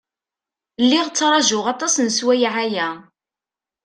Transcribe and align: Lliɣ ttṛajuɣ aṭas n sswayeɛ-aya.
Lliɣ 0.83 1.05
ttṛajuɣ 1.09 1.65
aṭas 1.73 1.93
n 1.99 2.07
sswayeɛ-aya. 2.17 2.87